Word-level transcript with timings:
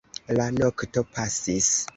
La 0.37 0.47
nokto 0.55 1.05
pasis. 1.13 1.73